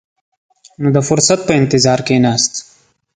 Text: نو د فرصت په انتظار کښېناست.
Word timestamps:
نو 0.81 0.87
د 0.95 0.97
فرصت 1.07 1.39
په 1.47 1.53
انتظار 1.61 1.99
کښېناست. 2.07 2.53